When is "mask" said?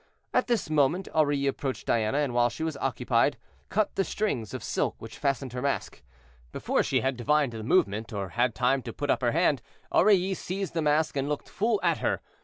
5.61-6.01, 10.81-11.15